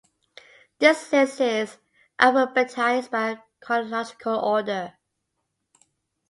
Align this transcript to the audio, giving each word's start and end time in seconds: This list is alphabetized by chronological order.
This 0.79 1.11
list 1.11 1.41
is 1.41 1.77
alphabetized 2.19 3.11
by 3.11 3.37
chronological 3.61 4.39
order. 4.39 4.93